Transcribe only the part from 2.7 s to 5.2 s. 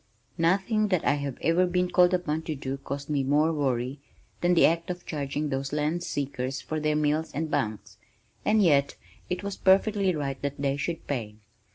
caused me more worry than the act of